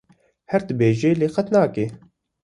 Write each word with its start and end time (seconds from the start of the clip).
Her 0.51 0.61
dibêje 0.67 1.11
lê 1.19 1.27
qet 1.35 1.47
nake. 1.55 1.85